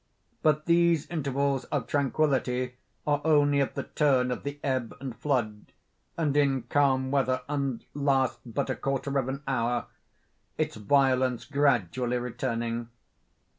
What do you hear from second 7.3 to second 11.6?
and last but a quarter of an hour, its violence